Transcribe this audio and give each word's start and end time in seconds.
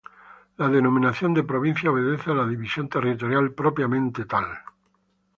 La 0.57 0.67
denominación 0.67 1.31
de 1.35 1.43
provincia 1.43 1.91
obedece 1.91 2.31
a 2.31 2.33
la 2.33 2.47
división 2.47 2.89
territorial 2.89 3.51
propiamente 3.53 4.25
tal. 4.25 4.47